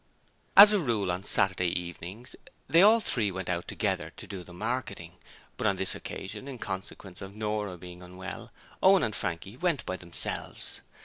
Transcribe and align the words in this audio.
As 0.57 0.73
a 0.73 0.79
rule 0.79 1.11
on 1.11 1.23
Saturday 1.23 1.67
evenings 1.79 2.35
they 2.67 2.81
all 2.81 2.99
three 2.99 3.29
went 3.29 3.49
out 3.49 3.67
together 3.67 4.11
to 4.17 4.25
do 4.25 4.43
the 4.43 4.51
marketing, 4.51 5.19
but 5.57 5.67
on 5.67 5.75
this 5.75 5.93
occasion, 5.93 6.47
in 6.47 6.57
consequence 6.57 7.21
of 7.21 7.35
Nora 7.35 7.77
being 7.77 8.01
unwell, 8.01 8.51
Owen 8.81 9.03
and 9.03 9.15
Frankie 9.15 9.57
went 9.57 9.85
by 9.85 9.97
themselves. 9.97 10.81